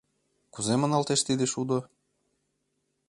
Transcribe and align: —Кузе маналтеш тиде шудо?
—Кузе 0.53 0.75
маналтеш 0.77 1.21
тиде 1.27 1.45
шудо? 1.53 1.77